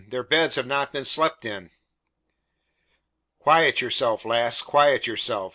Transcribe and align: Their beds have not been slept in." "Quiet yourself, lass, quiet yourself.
Their 0.07 0.23
beds 0.23 0.55
have 0.55 0.65
not 0.65 0.91
been 0.91 1.05
slept 1.05 1.45
in." 1.45 1.69
"Quiet 3.37 3.81
yourself, 3.81 4.25
lass, 4.25 4.63
quiet 4.63 5.05
yourself. 5.05 5.49